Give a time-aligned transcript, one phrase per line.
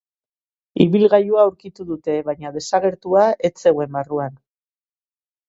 [0.85, 4.43] Ibilgailua aurkitu dute, baina desagertua ez zegoen barruan.